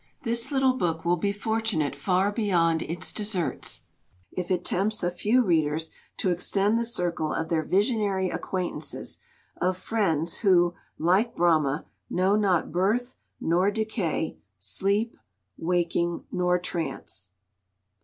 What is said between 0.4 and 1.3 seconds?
little book will